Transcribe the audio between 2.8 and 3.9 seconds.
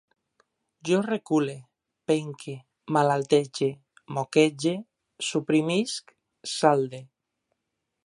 malaltege,